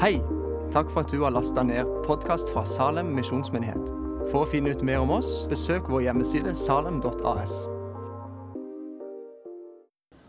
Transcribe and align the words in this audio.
Hei! 0.00 0.20
Takk 0.72 0.90
for 0.92 1.00
at 1.00 1.12
du 1.12 1.22
har 1.22 1.30
lasta 1.30 1.62
ned 1.62 1.88
podkast 2.04 2.50
fra 2.52 2.66
Salem 2.68 3.14
misjonsmyndighet. 3.16 3.86
For 4.28 4.42
å 4.44 4.48
finne 4.50 4.74
ut 4.76 4.82
mer 4.84 5.00
om 5.00 5.14
oss, 5.14 5.46
besøk 5.48 5.88
vår 5.88 6.02
hjemmeside 6.04 6.52
salem.as. 6.52 7.54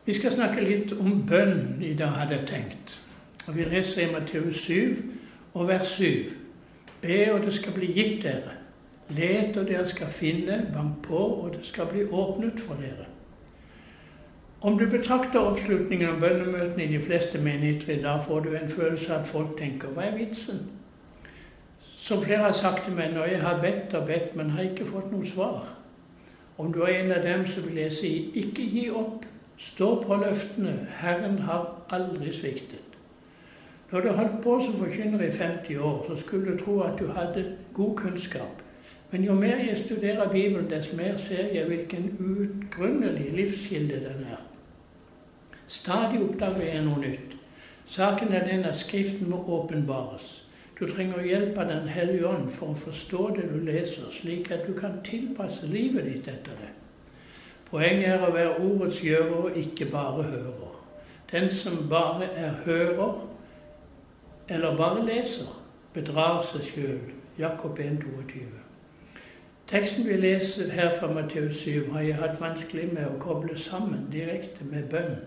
Vi 0.08 0.16
skal 0.16 0.32
snakke 0.38 0.64
litt 0.64 0.94
om 0.96 1.20
bønn 1.28 1.84
i 1.84 1.92
dag, 2.00 2.16
hadde 2.16 2.38
jeg 2.38 2.48
tenkt. 2.54 2.96
Og 3.50 3.58
Vi 3.60 3.68
leser 3.68 4.06
i 4.06 4.14
Matteus 4.14 4.64
7 4.64 5.04
og 5.52 5.68
vers 5.68 5.92
7. 6.00 6.32
Be, 7.04 7.20
og 7.34 7.44
det 7.44 7.58
skal 7.60 7.76
bli 7.76 7.92
gitt 7.92 8.24
dere. 8.24 8.56
Let, 9.12 9.60
og 9.60 9.68
dere 9.68 9.84
skal 9.92 10.16
finne. 10.16 10.62
Bank 10.72 11.04
på, 11.04 11.20
og 11.44 11.52
det 11.60 11.68
skal 11.68 11.92
bli 11.92 12.08
åpnet 12.08 12.64
for 12.64 12.80
dere. 12.80 13.12
Om 14.62 14.78
du 14.80 14.90
betrakter 14.90 15.40
oppslutningen 15.40 16.10
om 16.10 16.20
bønnemøtene 16.20 16.84
i 16.84 16.98
de 16.98 17.04
fleste 17.04 17.38
menigheter 17.38 17.94
i 17.94 18.02
dag, 18.02 18.24
får 18.26 18.40
du 18.40 18.56
en 18.56 18.70
følelse 18.70 19.14
av 19.14 19.20
at 19.20 19.28
folk 19.28 19.58
tenker 19.58 19.88
'hva 19.88 20.02
er 20.02 20.18
vitsen'? 20.18 20.66
Som 21.98 22.24
flere 22.24 22.38
har 22.38 22.52
sagt 22.52 22.86
til 22.86 22.94
meg 22.94 23.14
når 23.14 23.26
jeg 23.26 23.42
har 23.42 23.62
bedt 23.62 23.94
og 23.94 24.08
bedt, 24.08 24.36
men 24.36 24.50
har 24.50 24.64
ikke 24.64 24.86
fått 24.86 25.12
noe 25.12 25.28
svar. 25.28 25.78
Om 26.58 26.74
du 26.74 26.82
er 26.82 26.88
en 26.88 27.12
av 27.12 27.24
dem, 27.24 27.48
så 27.48 27.62
vil 27.62 27.78
jeg 27.78 27.92
si 27.92 28.32
ikke 28.34 28.62
gi 28.72 28.90
opp. 28.90 29.26
Stå 29.58 30.04
på 30.04 30.16
løftene. 30.16 30.88
Herren 31.00 31.38
har 31.40 31.82
aldri 31.90 32.34
sviktet. 32.34 32.98
Når 33.92 34.02
du 34.02 34.08
holdt 34.08 34.44
på 34.44 34.62
som 34.66 34.74
forkynner 34.74 35.22
i 35.22 35.32
50 35.32 35.78
år, 35.78 36.06
så 36.10 36.22
skulle 36.22 36.52
du 36.52 36.58
tro 36.58 36.82
at 36.82 37.00
du 37.00 37.08
hadde 37.08 37.58
god 37.74 37.96
kunnskap. 37.96 38.62
Men 39.12 39.24
jo 39.24 39.34
mer 39.34 39.58
jeg 39.58 39.78
studerer 39.78 40.30
Bibelen, 40.30 40.70
dess 40.70 40.94
mer 40.94 41.18
ser 41.18 41.54
jeg 41.54 41.66
hvilken 41.66 42.18
utgrunnelig 42.20 43.32
livskilde 43.34 43.96
den 43.96 44.26
er. 44.32 44.57
Stadig 45.68 46.22
oppdager 46.24 46.64
jeg 46.64 46.84
noe 46.86 47.00
nytt. 47.02 47.36
Saken 47.88 48.34
er 48.34 48.46
den 48.48 48.66
at 48.66 48.80
Skriften 48.80 49.30
må 49.30 49.44
åpenbares. 49.48 50.44
Du 50.80 50.86
trenger 50.88 51.24
hjelp 51.26 51.58
av 51.58 51.68
Den 51.68 51.88
hellige 51.88 52.28
ånd 52.28 52.52
for 52.54 52.72
å 52.72 52.82
forstå 52.82 53.30
det 53.36 53.48
du 53.50 53.60
leser, 53.66 54.12
slik 54.12 54.52
at 54.52 54.68
du 54.68 54.74
kan 54.80 55.00
tilpasse 55.04 55.68
livet 55.68 56.06
ditt 56.06 56.28
etter 56.28 56.60
det. 56.60 56.70
Poenget 57.68 58.14
er 58.14 58.24
å 58.24 58.32
være 58.32 58.60
ordets 58.64 59.02
gjører 59.04 59.50
og 59.50 59.58
ikke 59.58 59.90
bare 59.92 60.24
hører. 60.24 60.76
Den 61.32 61.50
som 61.54 61.90
bare 61.90 62.30
er 62.36 62.62
hører, 62.66 63.28
eller 64.50 64.78
bare 64.78 65.04
leser, 65.06 65.50
bedrar 65.94 66.44
seg 66.46 66.64
sjøl. 66.64 67.00
Jakob 67.38 67.80
1, 67.80 68.00
22. 68.02 68.46
Teksten 69.68 70.08
vi 70.08 70.16
leser 70.16 70.72
her 70.72 70.96
fra 71.00 71.10
Matteus 71.12 71.60
7, 71.60 71.92
har 71.92 72.02
jeg 72.02 72.16
hatt 72.22 72.40
vanskelig 72.42 72.88
med 72.94 73.04
å 73.10 73.18
koble 73.20 73.58
sammen 73.60 74.08
direkte 74.12 74.66
med 74.66 74.88
bønn. 74.94 75.18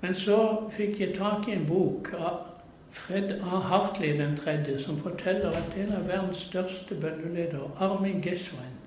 Men 0.00 0.14
så 0.14 0.70
fikk 0.70 1.00
jeg 1.00 1.14
tak 1.16 1.48
i 1.48 1.52
en 1.52 1.66
bok 1.66 2.12
av 2.14 2.36
Fred 2.90 3.32
A. 3.42 3.58
Hartley 3.68 4.18
den 4.18 4.36
tredje, 4.36 4.82
som 4.82 4.98
forteller 5.02 5.50
at 5.50 5.74
en 5.76 5.92
av 5.92 6.06
verdens 6.08 6.46
største 6.48 6.94
bønneledere, 6.94 7.70
Armin 7.78 8.22
Geswein, 8.22 8.78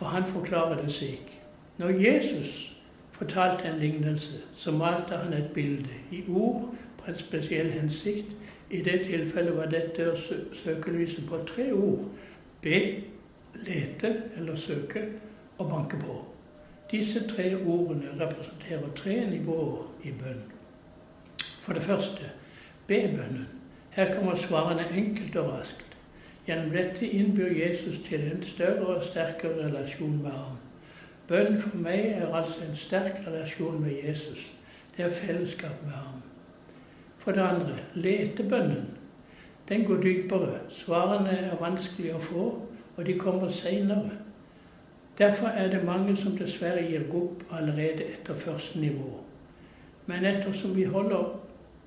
og 0.00 0.06
han 0.06 0.24
forklarer 0.24 0.82
det 0.82 0.92
slik 0.92 1.34
Når 1.78 1.88
Jesus 1.88 2.74
fortalte 3.12 3.68
en 3.68 3.78
lignelse, 3.78 4.40
så 4.54 4.72
malte 4.72 5.16
han 5.16 5.32
et 5.32 5.50
bilde 5.54 5.90
i 6.10 6.24
ord 6.28 6.74
på 6.98 7.10
en 7.10 7.18
spesiell 7.18 7.70
hensikt. 7.70 8.36
I 8.70 8.82
det 8.82 9.00
tilfellet 9.04 9.56
var 9.56 9.66
dette 9.66 10.12
søkelyset 10.54 11.26
på 11.28 11.38
tre 11.46 11.72
ord. 11.72 12.04
Be, 12.62 13.02
lete 13.54 14.22
eller 14.36 14.56
søke 14.56 15.06
og 15.58 15.70
banke 15.70 15.96
på. 15.96 16.24
Disse 16.90 17.26
tre 17.28 17.56
ordene 17.66 18.14
representerer 18.20 18.92
tre 18.96 19.30
nivåer 19.30 19.84
i 20.04 20.12
bønn. 20.16 20.42
For 21.60 21.72
det 21.72 21.82
første 21.82 22.30
be-bønnen. 22.88 23.48
Her 23.90 24.14
kommer 24.14 24.36
svarene 24.36 24.86
enkelt 24.96 25.36
og 25.36 25.52
raskt. 25.52 25.96
Gjennom 26.46 26.70
dette 26.70 27.08
innbyr 27.08 27.52
Jesus 27.52 27.98
til 28.08 28.20
en 28.20 28.42
større 28.42 28.86
og 28.86 29.04
sterkere 29.04 29.66
relasjon 29.66 30.22
med 30.22 30.30
ham. 30.30 30.56
Bønn 31.28 31.58
for 31.60 31.76
meg 31.76 32.06
er 32.06 32.32
altså 32.32 32.64
en 32.64 32.76
sterk 32.76 33.20
relasjon 33.26 33.82
med 33.82 33.92
Jesus. 34.06 34.46
Det 34.96 35.04
er 35.04 35.10
fellesskap 35.10 35.82
med 35.84 35.92
ham. 35.92 36.22
For 37.18 37.32
det 37.32 37.40
andre 37.40 37.76
letebønnen. 37.94 38.86
Den 39.68 39.84
går 39.84 40.00
dypere. 40.02 40.60
Svarene 40.68 41.36
er 41.36 41.60
vanskelig 41.60 42.14
å 42.14 42.22
få, 42.22 42.46
og 42.96 43.06
de 43.06 43.18
kommer 43.18 43.52
seinere. 43.52 44.16
Derfor 45.18 45.46
er 45.46 45.70
det 45.70 45.84
mange 45.84 46.16
som 46.16 46.36
dessverre 46.38 46.84
gir 46.86 47.08
opp 47.14 47.42
allerede 47.50 48.04
etter 48.06 48.34
første 48.34 48.78
nivå. 48.80 49.20
Men 50.06 50.24
ettersom 50.24 50.76
vi 50.76 50.84
holder, 50.84 51.40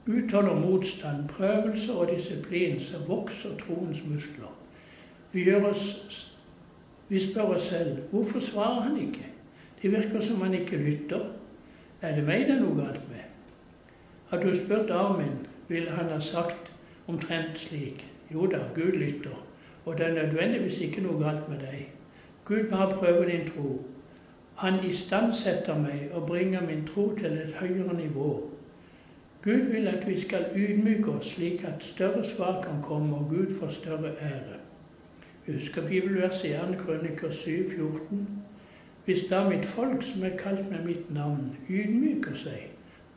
utholder 0.08 0.60
motstand, 0.60 1.28
prøvelser 1.30 1.94
og 1.94 2.10
disiplin, 2.16 2.82
så 2.84 2.98
vokser 3.08 3.56
troens 3.66 4.02
muskler. 4.06 4.52
Vi, 5.32 5.54
oss, 5.56 6.36
vi 7.10 7.32
spør 7.32 7.56
oss 7.56 7.64
selv 7.64 7.98
hvorfor 8.12 8.40
svarer 8.40 8.82
han 8.82 9.00
ikke? 9.02 9.26
Det 9.82 9.92
virker 9.92 10.22
som 10.22 10.42
han 10.42 10.54
ikke 10.54 10.78
lytter. 10.78 11.24
Er 12.02 12.16
det 12.16 12.26
meg 12.26 12.48
det 12.50 12.58
er 12.58 12.62
noe 12.66 12.76
galt 12.76 13.08
med? 13.10 13.24
Har 14.30 14.44
du 14.44 14.52
spurt 14.60 14.92
Armin, 14.92 15.48
ville 15.68 15.92
han 15.92 16.12
ha 16.12 16.20
sagt 16.20 16.72
omtrent 17.08 17.60
slik. 17.60 18.06
Jo 18.34 18.46
da, 18.48 18.60
Gud 18.76 18.92
lytter, 18.92 19.40
og 19.86 19.98
det 19.98 20.06
er 20.06 20.14
nødvendigvis 20.24 20.80
ikke 20.82 21.02
noe 21.02 21.20
galt 21.24 21.50
med 21.50 21.60
deg. 21.64 21.90
Gud 22.52 22.70
bare 22.70 22.94
prøver 22.94 23.26
din 23.26 23.50
tro. 23.56 23.86
Han 24.56 24.74
istandsetter 24.90 25.78
meg 25.80 26.10
og 26.14 26.28
bringer 26.28 26.62
min 26.62 26.88
tro 26.88 27.16
til 27.16 27.26
et 27.26 27.54
høyere 27.60 27.94
nivå. 27.96 28.50
Gud 29.44 29.72
vil 29.72 29.88
at 29.88 30.08
vi 30.08 30.22
skal 30.22 30.46
ydmyke 30.56 31.12
oss 31.12 31.30
slik 31.32 31.64
at 31.64 31.84
større 31.84 32.26
svar 32.28 32.62
kan 32.64 32.82
komme, 32.84 33.16
og 33.16 33.30
Gud 33.30 33.56
får 33.60 33.70
større 33.70 34.12
ære. 34.22 34.60
Husker 35.48 35.88
bibelverset 35.88 36.50
i 36.50 36.52
2. 36.52 36.84
Krøniker 36.84 37.32
7, 37.32 37.72
14. 37.76 38.28
Hvis 39.06 39.24
da 39.30 39.50
mitt 39.50 39.66
folk, 39.66 40.04
som 40.04 40.24
er 40.24 40.38
kalt 40.38 40.72
med 40.72 40.84
mitt 40.86 41.14
navn, 41.14 41.58
ydmyker 41.70 42.36
seg, 42.36 42.68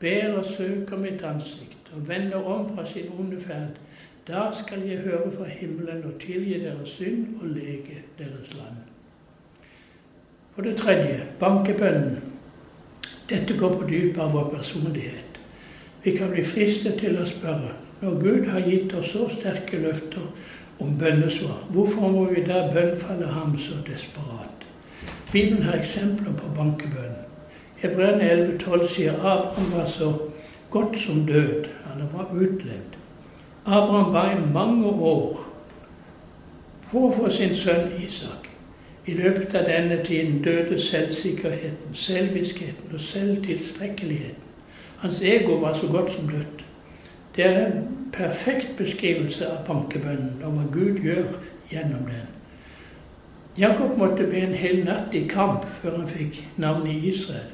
ber 0.00 0.38
og 0.38 0.46
søker 0.46 0.96
mitt 0.96 1.22
ansikt 1.22 1.92
og 1.96 2.08
vender 2.08 2.44
om 2.44 2.76
fra 2.76 2.86
sin 2.86 3.10
onde 3.18 3.40
ferd, 3.40 3.82
da 4.28 4.46
skal 4.62 4.88
jeg 4.88 4.98
høre 4.98 5.32
fra 5.32 5.44
himmelen 5.44 6.04
og 6.04 6.20
tilgi 6.20 6.64
deres 6.64 6.88
synd 6.88 7.40
og 7.42 7.48
lege 7.48 8.04
deres 8.18 8.54
land. 8.54 8.93
For 10.54 10.62
det 10.62 10.76
tredje 10.76 11.22
bankebønnen. 11.40 12.18
Dette 13.28 13.56
går 13.58 13.78
på 13.78 13.88
dypet 13.88 14.20
av 14.22 14.32
vår 14.32 14.50
personlighet. 14.56 15.40
Vi 16.04 16.16
kan 16.16 16.30
bli 16.30 16.44
fristet 16.44 17.00
til 17.00 17.16
å 17.18 17.26
spørre 17.26 17.72
når 18.02 18.18
Gud 18.20 18.48
har 18.52 18.66
gitt 18.68 18.92
oss 18.94 19.14
så 19.14 19.28
sterke 19.32 19.78
løfter 19.80 20.26
om 20.78 20.98
bønnesvar, 20.98 21.62
hvorfor 21.70 22.10
må 22.12 22.24
vi 22.24 22.42
da 22.44 22.66
bønnfalle 22.74 23.26
ham 23.26 23.58
så 23.58 23.78
desperat? 23.86 24.66
Bibelen 25.32 25.62
har 25.62 25.78
eksempler 25.78 26.32
på 26.36 26.50
bankebønn. 26.56 27.16
Hebreerne 27.80 28.30
11,12 28.30 28.88
sier 28.88 29.16
Abraham 29.18 29.72
var 29.72 29.86
så 29.86 30.12
godt 30.70 30.98
som 30.98 31.26
død. 31.26 31.66
Han 31.86 32.08
var 32.12 32.30
utlevd. 32.32 32.98
Abraham 33.66 34.12
var 34.12 34.30
i 34.30 34.52
mange 34.52 34.86
år 34.86 35.44
for 36.90 37.08
å 37.08 37.14
få 37.16 37.32
sin 37.32 37.54
sønn 37.56 37.94
Isak. 38.04 38.53
I 39.06 39.14
løpet 39.14 39.54
av 39.54 39.66
denne 39.68 39.98
tiden 40.04 40.42
døde 40.42 40.80
selvsikkerheten, 40.80 41.92
selvviskheten 41.94 42.94
og 42.94 43.00
selvtilstrekkeligheten. 43.00 44.44
Hans 44.98 45.22
ego 45.22 45.58
var 45.60 45.74
så 45.74 45.86
godt 45.86 46.12
som 46.12 46.28
dødt. 46.28 46.64
Det 47.36 47.44
er 47.46 47.66
en 47.66 47.88
perfekt 48.12 48.76
beskrivelse 48.78 49.46
av 49.46 49.66
bankebønnen 49.66 50.40
og 50.44 50.52
hva 50.56 50.64
Gud 50.72 51.02
gjør 51.04 51.34
gjennom 51.70 52.06
den. 52.08 52.30
Jakob 53.58 53.98
måtte 53.98 54.24
be 54.30 54.40
en 54.40 54.54
hel 54.56 54.80
natt 54.86 55.12
i 55.14 55.26
kamp 55.28 55.66
før 55.82 55.98
han 55.98 56.08
fikk 56.08 56.40
navnet 56.56 57.04
Israel. 57.04 57.50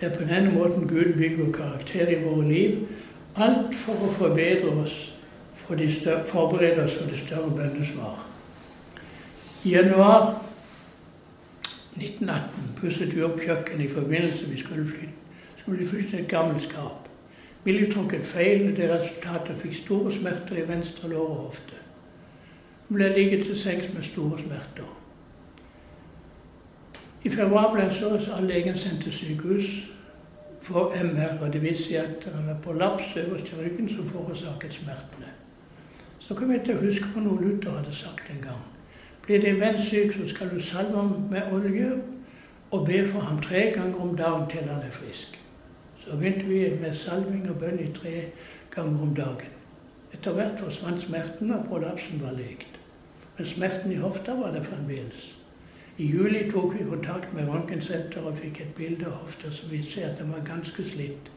Det 0.00 0.08
er 0.08 0.16
på 0.16 0.24
denne 0.28 0.54
måten 0.54 0.88
Gud 0.88 1.12
bygger 1.18 1.52
karakter 1.52 2.08
i 2.08 2.22
våre 2.22 2.48
liv. 2.48 2.80
Alt 3.36 3.74
for 3.84 4.00
å 4.00 4.10
forbedre 4.16 4.72
oss, 4.80 4.96
for 5.66 5.76
forberede 6.24 6.84
oss 6.84 6.96
for 6.96 7.10
det 7.10 7.20
større 7.26 7.50
bønnesvar. 7.50 8.24
I 9.64 9.76
januar 9.76 10.45
1918 11.96 12.74
pusset 12.76 13.16
vi 13.16 13.22
opp 13.24 13.40
kjøkkenet 13.40 13.84
i 13.84 13.92
forbindelse 13.92 14.48
med 14.48 14.58
skulle 14.58 14.86
flytte. 14.86 15.12
Skulle 15.56 15.88
flytte 15.88 16.18
et 16.18 16.28
gammelt 16.28 16.62
skap. 16.62 17.08
Millie 17.64 17.92
tok 17.92 18.12
et 18.14 18.24
feil, 18.24 18.68
og 18.68 18.76
det 18.76 18.90
resultatet 18.90 19.58
fikk 19.58 19.74
store 19.80 20.12
smerter 20.14 20.60
i 20.60 20.68
venstre 20.68 21.08
lår 21.10 21.28
og 21.28 21.40
hofte. 21.48 21.80
Hun 22.88 23.00
ble 23.00 23.08
ligget 23.16 23.46
til 23.46 23.58
sengs 23.58 23.88
med 23.94 24.04
store 24.06 24.38
smerter. 24.38 24.92
I 27.24 27.30
februar 27.30 27.72
ble 27.74 27.88
så 27.90 28.38
legen 28.40 28.76
sendt 28.78 29.02
til 29.02 29.12
sykehus 29.12 29.72
for 30.62 30.94
MR, 30.94 31.40
og 31.40 31.52
det 31.52 31.62
viste 31.62 31.88
seg 31.88 31.98
at 32.04 32.28
han 32.34 32.46
var 32.46 32.62
prolaps 32.62 33.16
øverst 33.16 33.50
i 33.52 33.58
ryggen 33.58 33.88
som 33.88 34.06
forårsaket 34.10 34.78
smertene. 34.78 35.32
Så 36.18 36.34
kom 36.34 36.52
jeg 36.52 36.62
til 36.64 36.78
å 36.78 36.86
huske 36.86 37.10
på 37.14 37.22
noe 37.22 37.42
Luther 37.42 37.74
hadde 37.80 37.94
sagt 37.94 38.30
en 38.30 38.42
gang. 38.42 38.75
Blir 39.26 39.40
din 39.40 39.60
venn 39.60 39.82
syk, 39.82 40.12
så 40.12 40.28
skal 40.28 40.50
du 40.50 40.60
salve 40.60 40.96
ham 40.96 41.26
med 41.30 41.52
olje 41.52 41.92
og 42.70 42.86
be 42.86 43.08
for 43.08 43.20
ham 43.20 43.40
tre 43.42 43.72
ganger 43.74 44.00
om 44.00 44.16
dagen 44.16 44.50
til 44.50 44.68
han 44.68 44.82
er 44.82 44.90
frisk. 44.90 45.40
Så 45.98 46.16
begynte 46.16 46.46
vi 46.46 46.70
med 46.80 46.94
salving 46.94 47.50
og 47.50 47.58
bønn 47.58 47.80
i 47.82 47.92
tre 47.92 48.22
ganger 48.70 49.02
om 49.02 49.14
dagen. 49.14 49.50
Etter 50.12 50.32
hvert 50.32 50.60
forsvant 50.60 51.02
smerten, 51.02 51.50
og 51.50 51.64
prolapsen 51.68 52.22
var 52.22 52.32
lekt. 52.38 52.78
Men 53.38 53.46
smerten 53.46 53.92
i 53.92 53.98
hofta 54.00 54.34
var 54.34 54.50
der 54.50 54.62
fremdeles. 54.62 55.36
I 55.98 56.06
juli 56.06 56.50
tok 56.50 56.78
vi 56.78 56.84
kontakt 56.84 57.34
med 57.34 57.48
røntgensenteret 57.48 58.30
og 58.30 58.38
fikk 58.38 58.60
et 58.60 58.74
bilde 58.76 59.06
av 59.06 59.18
hofta 59.24 59.50
som 59.50 59.70
viste 59.72 60.04
at 60.04 60.18
den 60.20 60.32
var 60.32 60.46
ganske 60.46 60.84
slitt. 60.84 61.30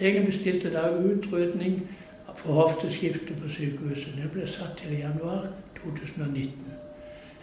Legen 0.00 0.26
bestilte 0.26 0.70
da 0.70 0.90
utrydning 0.94 1.80
for 2.36 2.52
hofteskifte 2.52 3.34
på 3.40 3.48
sykehuset. 3.48 4.14
Det 4.16 4.30
ble 4.32 4.46
satt 4.46 4.76
til 4.78 4.98
januar 4.98 5.48
2019. 5.82 6.75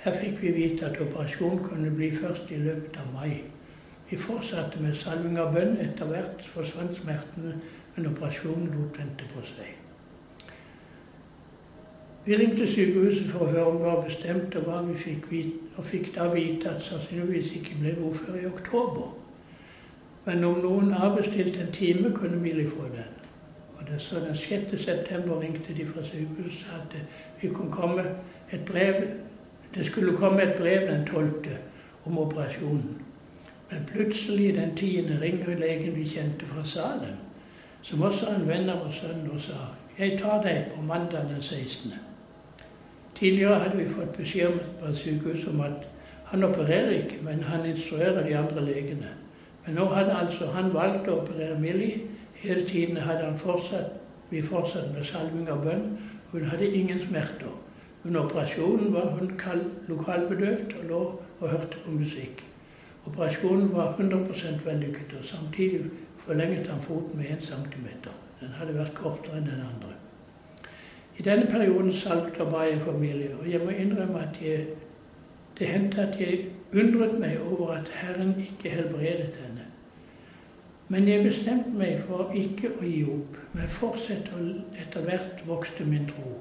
Her 0.04 0.18
fikk 0.20 0.42
vi 0.42 0.52
vite 0.52 0.86
at 0.86 1.00
operasjonen 1.02 1.60
kunne 1.64 1.92
bli 1.96 2.12
først 2.16 2.52
i 2.52 2.58
løpet 2.60 2.98
av 3.00 3.14
mai. 3.14 3.42
Vi 4.10 4.18
fortsatte 4.20 4.82
med 4.84 4.98
salving 5.00 5.38
av 5.40 5.54
bønn. 5.56 5.78
Etter 5.80 6.10
hvert 6.12 6.44
forsvant 6.54 6.96
smertene, 6.98 7.56
men 7.96 8.10
operasjonen 8.12 8.68
lot 8.74 9.00
vente 9.00 9.30
på 9.32 9.46
seg. 9.48 9.72
Vi 12.26 12.36
ringte 12.40 12.68
sykehuset 12.68 13.32
for 13.32 13.46
å 13.46 13.50
høre 13.52 13.66
om 13.68 13.80
det 13.80 13.88
var 13.88 14.04
bestemt, 14.04 14.56
og, 14.56 14.70
vi 14.92 15.00
fikk, 15.00 15.32
vite, 15.32 15.72
og 15.78 15.88
fikk 15.88 16.14
da 16.16 16.28
vite 16.32 16.70
at 16.72 16.84
sannsynligvis 16.84 17.52
ikke 17.58 17.80
ble 17.80 17.98
noe 17.98 18.14
før 18.16 18.38
i 18.40 18.46
oktober. 18.48 19.10
Men 20.26 20.44
om 20.48 20.62
noen 20.64 20.94
avbestilte 20.96 21.60
en 21.64 21.74
time, 21.76 22.14
kunne 22.16 22.40
Mili 22.40 22.68
få 22.70 22.88
den. 22.92 23.12
Og 23.80 23.88
det, 23.88 24.02
så 24.02 24.20
Den 24.20 24.38
6. 24.38 24.80
september 24.84 25.42
ringte 25.42 25.76
de 25.76 25.86
fra 25.86 26.04
sykehuset 26.04 26.48
og 26.48 26.60
sa 26.60 26.80
at 26.84 26.96
vi 27.42 27.48
kunne 27.48 27.72
komme 27.72 28.06
et 28.52 28.66
brev, 28.66 29.04
det 29.75 29.86
skulle 29.86 30.18
komme 30.18 30.42
et 30.44 30.58
brev 30.58 30.88
den 30.92 31.06
12. 31.06 31.46
om 32.06 32.18
operasjonen. 32.18 33.02
Men 33.72 33.90
plutselig 33.94 34.54
den 34.54 34.75
10. 34.75 35.18
ringer 35.22 35.56
legen 35.60 35.96
vi 35.96 36.08
kjente 36.08 36.46
fra 36.46 36.66
Salem, 36.66 37.18
som 37.81 38.02
også 38.02 38.25
er 38.25 38.36
en 38.36 38.48
venn 38.48 38.70
av 38.70 38.86
oss 38.88 39.02
sønn, 39.02 39.30
og 39.34 39.42
sa 39.42 39.72
jeg 39.98 40.20
tar 40.20 40.42
deg 40.42 40.72
på 40.75 40.81
mandag 40.81 41.30
den 41.30 41.42
16. 41.42 41.94
Tidligere 43.16 43.60
hadde 43.60 43.78
vi 43.78 43.90
fått 43.90 44.18
beskjed 44.18 44.56
fra 44.80 44.94
sykehuset 44.94 45.50
om 45.50 45.62
at 45.62 45.86
han 46.31 46.44
opererer 46.44 46.90
ikke, 46.90 47.19
men 47.22 47.44
han 47.44 47.66
instruerer 47.66 48.24
de 48.26 48.38
andre 48.38 48.66
legene. 48.66 49.12
Men 49.66 49.76
nå 49.76 49.86
hadde 49.94 50.16
altså 50.18 50.50
han 50.52 50.74
valgt 50.74 51.08
å 51.08 51.19
operere 51.22 51.60
Millie. 51.60 52.08
Hele 52.42 52.66
tiden 52.66 52.98
hadde 52.98 53.26
han 53.26 53.38
fortsatt, 53.38 53.94
vi 54.30 54.42
fortsatt 54.42 54.90
med 54.96 55.06
salving 55.06 55.50
av 55.50 55.62
bønn. 55.64 55.86
Hun 56.31 56.46
hadde 56.50 56.68
ingen 56.74 57.00
smerter. 57.00 57.54
Under 58.06 58.26
operasjonen 58.26 58.94
var 58.94 59.06
hun 59.16 59.32
lokalbedøvd 59.88 60.74
og 60.80 60.86
lå 60.88 61.02
og 61.40 61.50
hørte 61.50 61.78
på 61.86 61.92
musikk. 61.92 62.44
Operasjonen 63.06 63.74
var 63.74 63.96
100 64.00 64.60
vellykket, 64.66 65.16
og 65.20 65.26
samtidig 65.26 65.82
forlenget 66.18 66.68
han 66.68 66.82
foten 66.82 67.18
med 67.18 67.26
1 67.26 67.44
cm. 67.44 67.88
Den 68.40 68.50
hadde 68.50 68.76
vært 68.76 68.96
kortere 68.96 69.38
enn 69.38 69.48
den 69.48 69.64
andre. 69.64 69.94
I 71.18 71.24
denne 71.24 71.46
perioden 71.46 71.94
salgte 71.94 72.42
og 72.44 72.52
ba 72.52 72.64
jeg 72.68 72.82
familie, 72.86 73.36
og 73.40 73.52
jeg 73.52 73.62
må 73.64 73.70
innrømme 73.70 74.20
at 74.20 74.40
jeg, 74.42 74.66
det 75.60 75.68
hendte 75.68 76.02
at 76.02 76.20
jeg 76.20 76.46
undret 76.74 77.20
meg 77.20 77.38
over 77.52 77.72
at 77.72 77.92
Herren 77.94 78.34
ikke 78.40 78.70
helbredet 78.70 79.40
henne. 79.46 79.68
Men 80.88 81.08
jeg 81.08 81.24
bestemte 81.24 81.70
meg 81.78 82.02
for 82.08 82.32
ikke 82.36 82.74
å 82.80 82.88
gi 82.88 83.04
opp, 83.04 83.38
men 83.54 83.70
fortsette, 83.78 84.34
og 84.36 84.80
etter 84.82 85.06
hvert 85.06 85.46
vokste 85.48 85.86
min 85.86 86.10
tro. 86.10 86.34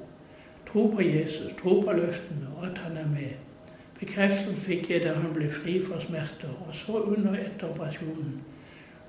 Tro 0.72 0.86
på 0.94 1.02
Jesus, 1.02 1.52
tro 1.62 1.80
på 1.80 1.92
løftene, 1.92 2.48
og 2.56 2.66
at 2.66 2.78
han 2.78 2.96
er 2.96 3.08
med. 3.08 3.34
Bekreftelsen 4.00 4.56
fikk 4.56 4.90
jeg 4.90 5.04
da 5.04 5.12
han 5.14 5.34
ble 5.34 5.50
fri 5.52 5.76
for 5.84 6.00
smerter, 6.00 6.54
og 6.66 6.74
så 6.74 7.02
under 7.02 7.36
etter 7.36 7.68
operasjonen. 7.68 8.40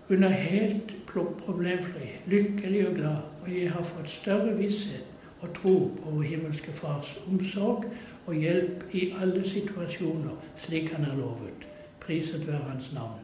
Hun 0.08 0.24
er 0.24 0.36
helt 0.36 0.92
problemfri, 1.08 2.10
lykkelig 2.28 2.88
og 2.88 2.96
glad, 2.96 3.18
og 3.42 3.52
jeg 3.56 3.72
har 3.72 3.84
fått 3.84 4.10
større 4.10 4.58
visshet 4.58 5.08
og 5.42 5.54
tro 5.56 5.76
på 6.04 6.10
vår 6.10 6.22
himmelske 6.22 6.72
Fars 6.76 7.10
omsorg 7.28 7.86
og 8.26 8.36
hjelp 8.36 8.84
i 8.96 9.14
alle 9.22 9.44
situasjoner, 9.48 10.36
slik 10.58 10.92
han 10.92 11.04
har 11.04 11.16
lovet. 11.16 11.68
Priset 12.00 12.48
være 12.48 12.64
hans 12.70 12.92
navn. 12.94 13.20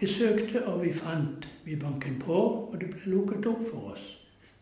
Vi 0.00 0.06
søkte, 0.06 0.66
og 0.66 0.84
vi 0.84 0.92
fant. 0.92 1.48
Vi 1.64 1.76
banket 1.76 2.20
på, 2.24 2.36
og 2.72 2.76
det 2.80 2.90
ble 2.92 3.12
lukket 3.12 3.46
opp 3.46 3.64
for 3.70 3.92
oss. 3.92 4.04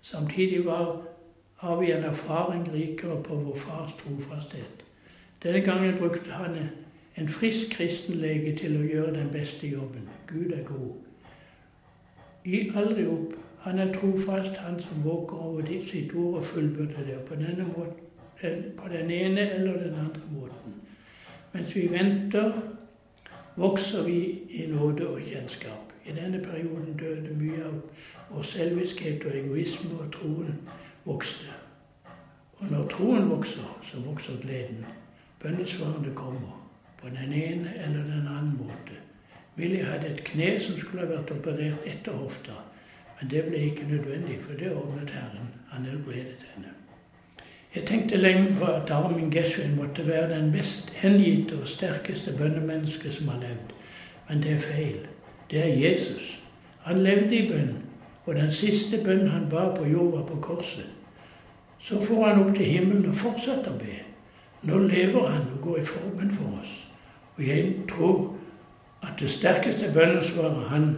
Samtidig 0.03 0.65
var, 0.67 1.03
har 1.65 1.81
vi 1.81 1.93
en 1.93 2.05
erfaring 2.05 2.73
rikere 2.73 3.23
på 3.23 3.35
vår 3.35 3.57
fars 3.57 3.93
trofasthet. 4.03 4.85
Denne 5.43 5.61
gangen 5.61 5.99
brukte 5.99 6.31
han 6.31 6.57
en 7.17 7.29
frisk 7.29 7.71
kristen 7.71 8.15
lege 8.21 8.53
til 8.57 8.77
å 8.77 8.85
gjøre 8.85 9.15
den 9.17 9.31
beste 9.33 9.69
jobben. 9.69 10.09
Gud 10.29 10.53
er 10.53 10.65
god. 10.69 10.93
Gi 12.45 12.61
aldri 12.77 13.07
opp. 13.09 13.33
Han 13.65 13.79
er 13.79 13.95
trofast, 13.95 14.57
han 14.61 14.77
som 14.81 15.05
våker 15.05 15.41
over 15.41 15.63
sitt 15.89 16.13
ord 16.15 16.35
og 16.43 16.45
fullbyrder 16.45 17.07
det. 17.07 17.19
På, 17.25 17.35
denne 17.35 17.65
måten, 17.65 18.65
på 18.77 18.89
den 18.93 19.11
ene 19.11 19.51
eller 19.51 19.79
den 19.87 19.95
andre 19.95 20.21
måten. 20.33 20.75
Mens 21.53 21.77
vi 21.77 21.87
venter, 21.93 22.53
vokser 23.57 24.03
vi 24.03 24.19
i 24.51 24.67
nåde 24.69 25.09
og 25.09 25.21
kjennskap. 25.25 25.93
I 26.05 26.13
denne 26.13 26.43
perioden 26.45 26.99
døde 27.01 27.37
mye 27.41 27.65
av 27.65 27.81
vår 28.35 28.43
selviskhet 28.43 29.25
og 29.25 29.37
egoisme, 29.39 29.97
og 30.01 30.13
troen 30.13 30.59
vokste. 31.05 31.47
Og 32.59 32.67
når 32.71 32.89
troen 32.89 33.31
vokser, 33.31 33.81
så 33.91 34.01
vokser 34.01 34.41
gleden. 34.43 34.85
Bønnesvarene 35.43 36.15
kommer 36.15 36.61
på 37.03 37.09
den 37.09 37.33
ene 37.33 37.75
eller 37.77 38.03
den 38.03 38.29
andre 38.29 38.55
måte. 38.59 39.01
Willy 39.57 39.83
hadde 39.85 40.07
et 40.07 40.25
kne 40.25 40.61
som 40.61 40.79
skulle 40.79 41.05
ha 41.05 41.11
vært 41.11 41.31
operert 41.31 41.85
etter 41.87 42.13
hofta. 42.13 42.57
Men 43.21 43.31
det 43.31 43.45
ble 43.49 43.59
ikke 43.69 43.87
nødvendig, 43.89 44.39
for 44.43 44.59
det 44.59 44.73
ordnet 44.75 45.11
Herren. 45.11 45.53
Han 45.71 45.87
helbredet 45.87 46.47
henne. 46.55 46.73
Jeg 47.75 47.87
tenkte 47.87 48.17
lenge 48.17 48.57
på 48.59 48.65
at 48.65 48.91
Armin 48.91 49.31
Geshwin 49.33 49.77
måtte 49.77 50.07
være 50.07 50.39
den 50.39 50.51
mest 50.53 50.91
hengitte 50.91 51.59
og 51.61 51.69
sterkeste 51.69 52.35
bønnemennesket 52.39 53.15
som 53.15 53.29
har 53.29 53.41
levd. 53.41 53.75
Men 54.29 54.43
det 54.43 54.53
er 54.53 54.61
feil. 54.61 54.99
Det 55.51 55.63
er 55.63 55.89
Jesus. 55.89 56.41
Han 56.83 57.03
levde 57.03 57.37
i 57.37 57.49
bønn, 57.49 57.84
og 58.25 58.35
den 58.35 58.53
siste 58.53 59.01
bønnen 59.05 59.29
han 59.29 59.49
ba 59.51 59.69
på 59.77 59.85
jorda 59.85 60.23
på 60.27 60.39
korset. 60.41 60.87
Så 61.81 62.01
får 62.05 62.29
han 62.29 62.45
opp 62.45 62.55
til 62.57 62.67
himmelen 62.67 63.11
og 63.11 63.17
fortsetter 63.17 63.75
å 63.75 63.79
be. 63.79 63.99
Nå 64.65 64.79
lever 64.89 65.29
han 65.29 65.51
og 65.53 65.61
går 65.63 65.83
i 65.83 65.85
formen 65.85 66.31
for 66.33 66.61
oss. 66.63 66.73
Og 67.37 67.47
jeg 67.47 67.75
tror 67.91 68.35
at 69.03 69.21
det 69.21 69.31
sterkeste 69.31 69.93
bønnesvaret 69.93 70.69
han 70.71 70.89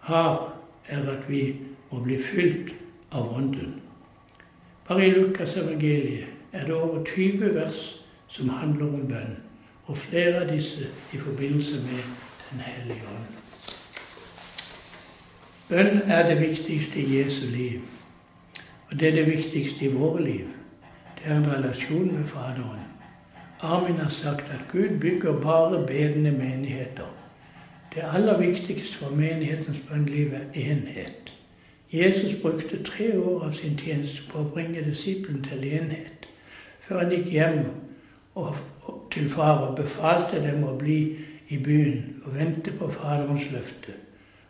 har, 0.00 0.50
er 0.88 1.10
at 1.10 1.30
vi 1.30 1.56
må 1.90 2.00
bli 2.04 2.18
fylt 2.22 2.74
av 3.12 3.30
Ånden. 3.36 3.78
Bare 4.88 5.06
i 5.06 5.14
Lukas 5.14 5.56
evangeliet 5.56 6.26
er 6.52 6.66
det 6.66 6.74
over 6.74 7.04
20 7.04 7.54
vers 7.54 8.00
som 8.28 8.48
handler 8.48 8.84
om 8.86 9.06
bønn, 9.08 9.38
og 9.86 9.96
flere 9.96 10.42
av 10.42 10.50
disse 10.50 10.90
i 11.12 11.16
forbindelse 11.16 11.80
med 11.86 12.02
Den 12.50 12.60
hellige 12.60 13.02
ånd. 13.08 13.73
Bønn 15.68 16.00
er 16.06 16.26
det 16.28 16.40
viktigste 16.40 16.98
i 17.00 17.18
Jesu 17.18 17.46
liv, 17.46 17.80
og 18.90 19.00
det 19.00 19.08
er 19.08 19.14
det 19.14 19.26
viktigste 19.26 19.84
i 19.84 19.92
våre 19.92 20.24
liv. 20.24 20.46
Det 21.16 21.24
er 21.24 21.36
en 21.36 21.52
relasjon 21.52 22.14
med 22.14 22.24
Faderen. 22.24 22.84
Armin 23.60 23.96
har 23.96 24.08
sagt 24.08 24.50
at 24.50 24.68
Gud 24.72 24.98
bygger 25.00 25.40
bare 25.40 25.86
bedende 25.86 26.32
menigheter. 26.32 27.08
Det 27.94 28.04
aller 28.12 28.38
viktigste 28.38 28.98
for 28.98 29.14
menighetens 29.14 29.80
bønnliv 29.88 30.32
er 30.32 30.60
enhet. 30.60 31.32
Jesus 31.92 32.42
brukte 32.42 32.82
tre 32.82 33.18
år 33.18 33.44
av 33.44 33.52
sin 33.52 33.78
tjeneste 33.78 34.22
på 34.30 34.38
å 34.38 34.50
bringe 34.54 34.84
disiplen 34.84 35.42
til 35.48 35.64
enhet, 35.64 36.28
før 36.80 36.98
han 36.98 37.14
gikk 37.14 37.30
hjem 37.32 37.60
og, 38.34 38.56
til 39.10 39.30
far 39.32 39.64
og 39.64 39.76
befalte 39.76 40.42
dem 40.44 40.64
å 40.64 40.76
bli 40.76 41.16
i 41.48 41.56
byen 41.56 42.20
og 42.26 42.34
vente 42.36 42.72
på 42.76 42.90
Faderens 42.90 43.48
løfte. 43.52 43.96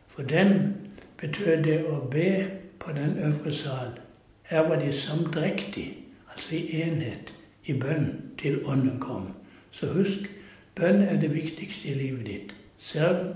For 0.08 0.22
dem 0.22 0.72
betød 1.20 1.62
det 1.64 1.78
å 1.86 2.00
be 2.10 2.46
på 2.78 2.92
den 2.92 3.18
øvre 3.18 3.54
sal. 3.54 3.94
Her 4.42 4.68
var 4.68 4.80
de 4.80 4.92
samdrektige, 4.92 5.94
altså 6.32 6.56
i 6.56 6.82
enhet, 6.82 7.34
i 7.64 7.72
bønn 7.72 8.10
til 8.38 8.60
Ånden 8.64 9.00
kom. 9.00 9.28
Så 9.70 9.86
husk, 9.86 10.28
bønn 10.74 11.02
er 11.02 11.20
det 11.20 11.34
viktigste 11.34 11.88
i 11.88 11.94
livet 11.94 12.26
ditt. 12.26 12.54
Selv 12.78 13.34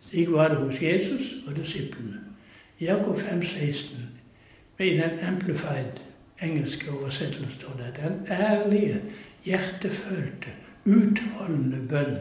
slik 0.00 0.32
var 0.32 0.48
det 0.48 0.56
hos 0.56 0.82
Jesus 0.82 1.34
og 1.46 1.56
disiplene. 1.56 2.20
Jakob 2.80 3.20
5, 3.20 3.42
16, 3.42 3.96
i 4.78 4.90
den 4.90 5.18
amplified 5.28 6.00
engelske 6.42 6.90
oversettelsen 6.90 7.50
står 7.50 7.72
det 7.78 8.02
den 8.02 8.26
ærlige, 8.30 9.02
hjertefølte, 9.44 10.50
utholdende 10.84 11.78
bønn 11.88 12.16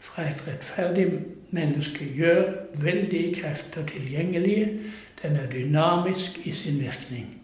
fra 0.00 0.30
et 0.30 0.44
rettferdig 0.46 1.06
menneske 1.50 2.04
gjør 2.14 2.52
veldige 2.74 3.34
krefter 3.34 3.86
tilgjengelige. 3.86 4.80
Den 5.22 5.36
er 5.36 5.50
dynamisk 5.50 6.46
i 6.46 6.52
sin 6.52 6.80
virkning. 6.80 7.42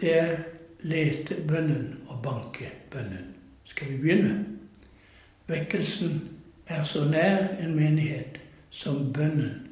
Det 0.00 0.18
er 0.18 0.36
lete 0.80 1.36
bønnen 1.48 1.98
og 2.08 2.22
banker 2.22 2.70
bønnen. 2.90 3.34
Skal 3.64 3.92
vi 3.92 3.96
begynne? 3.96 4.44
Vekkelsen 5.46 6.28
er 6.66 6.84
så 6.84 7.04
nær 7.04 7.56
en 7.60 7.74
menighet 7.74 8.40
som 8.70 9.12
bønnen 9.12 9.68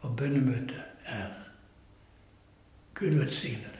og 0.00 0.16
bønnemøtet 0.16 0.82
er. 1.06 1.28
Gud 2.94 3.18
velsigne. 3.18 3.71